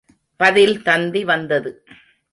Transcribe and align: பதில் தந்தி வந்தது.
பதில் 0.37 0.81
தந்தி 0.81 1.23
வந்தது. 1.23 1.85